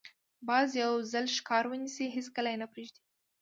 باز 0.47 0.69
یو 0.83 0.93
ځل 1.11 1.25
ښکار 1.37 1.63
ونیسي، 1.67 2.05
هېڅکله 2.15 2.49
یې 2.51 2.57
نه 2.61 2.67
پرېږدي 2.73 3.01